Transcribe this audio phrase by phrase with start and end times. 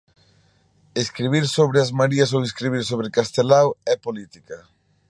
[1.03, 4.57] Escribir sobre as Marías ou escribir sobre Castelao é política.